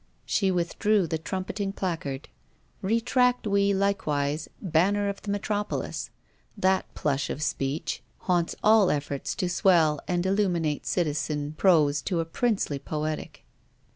[0.25, 2.27] She withdrew the trumpeting placard.
[2.81, 6.09] Retract we likewise 'banner of the metropolis.'
[6.57, 12.25] That plush of speech haunts all efforts to swell and illuminate citizen prose to a
[12.25, 13.45] princely poetic.